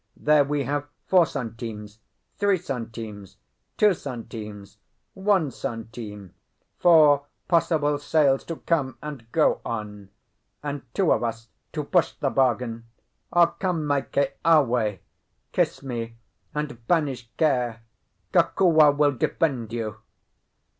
[0.17, 1.99] There we have four centimes,
[2.39, 3.37] three centimes,
[3.77, 4.77] two centimes,
[5.13, 6.33] one centime;
[6.79, 10.09] four possible sales to come and go on;
[10.63, 12.87] and two of us to push the bargain.
[13.59, 14.97] Come, my Keawe!
[15.51, 16.15] kiss me,
[16.55, 17.83] and banish care.
[18.33, 19.97] Kokua will defend you."